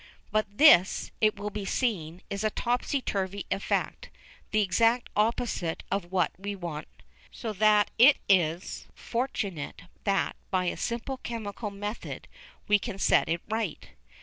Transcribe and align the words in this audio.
But 0.31 0.47
this, 0.57 1.11
it 1.21 1.35
will 1.37 1.51
be 1.51 1.63
seen, 1.63 2.23
is 2.27 2.43
a 2.43 2.49
topsy 2.49 3.03
turvy 3.03 3.45
effect, 3.51 4.09
the 4.49 4.63
exact 4.63 5.11
opposite 5.15 5.83
of 5.91 6.11
what 6.11 6.31
we 6.39 6.55
want, 6.55 6.87
so 7.31 7.53
that 7.53 7.91
it 7.99 8.17
is 8.27 8.87
fortunate 8.95 9.83
that 10.05 10.35
by 10.49 10.65
a 10.65 10.75
simple 10.75 11.17
chemical 11.17 11.69
method 11.69 12.27
we 12.67 12.79
can 12.79 12.97
set 12.97 13.29
it 13.29 13.41
right. 13.47 13.89